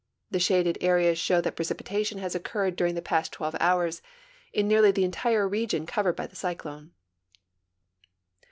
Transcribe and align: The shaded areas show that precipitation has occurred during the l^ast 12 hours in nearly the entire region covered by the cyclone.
The 0.31 0.39
shaded 0.39 0.79
areas 0.81 1.19
show 1.19 1.41
that 1.41 1.55
precipitation 1.55 2.17
has 2.17 2.33
occurred 2.33 2.75
during 2.75 2.95
the 2.95 3.03
l^ast 3.03 3.29
12 3.29 3.55
hours 3.59 4.01
in 4.51 4.67
nearly 4.67 4.89
the 4.89 5.03
entire 5.05 5.47
region 5.47 5.85
covered 5.85 6.15
by 6.15 6.25
the 6.25 6.35
cyclone. 6.35 6.93